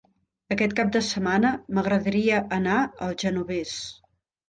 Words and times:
Aquest 0.55 0.73
cap 0.79 0.89
de 0.95 1.01
setmana 1.09 1.53
m'agradaria 1.77 2.43
anar 2.61 2.83
al 3.09 3.17
Genovés. 3.27 3.81